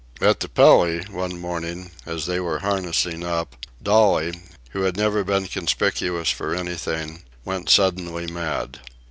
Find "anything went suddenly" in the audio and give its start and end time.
6.55-8.25